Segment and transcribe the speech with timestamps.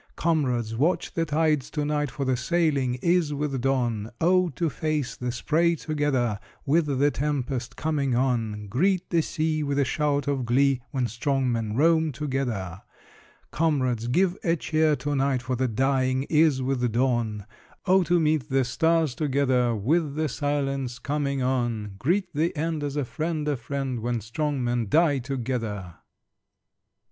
[0.15, 4.09] Comrades, watch the tides to night, For the sailing is with dawn!
[4.19, 8.65] Oh, to face the spray together, With the tempest coming on!
[8.65, 12.81] Greet the sea With a shout of glee, When strong men roam together!
[13.51, 17.45] Comrades, give a cheer to night, For the dying is with dawn!
[17.85, 21.91] Oh, to meet the stars together, With the silence coming on!
[21.99, 25.93] Greet the end As a friend a friend, When strong men die together!